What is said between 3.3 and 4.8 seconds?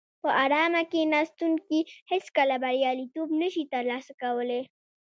نشي ترلاسه کولای.